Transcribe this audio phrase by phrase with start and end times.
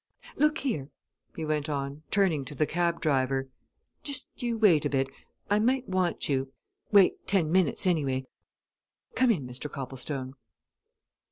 [0.35, 0.89] Look here!"
[1.35, 3.49] he went on, turning to the cab driver,
[4.01, 5.07] "just you wait a bit
[5.47, 6.51] I might want you;
[6.91, 8.25] wait ten minutes, anyway.
[9.13, 9.69] Come in, Mr.
[9.71, 10.33] Copplestone."